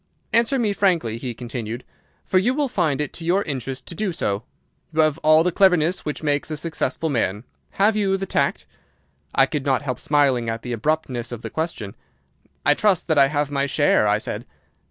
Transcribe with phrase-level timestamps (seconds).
[0.33, 1.83] "'Answer me frankly,' he continued,
[2.25, 4.41] 'for you will find it to your interest to do so.
[4.91, 7.43] You have all the cleverness which makes a successful man.
[7.73, 8.65] Have you the tact?'
[9.35, 11.95] "I could not help smiling at the abruptness of the question.
[12.65, 14.47] "'I trust that I have my share,' I said.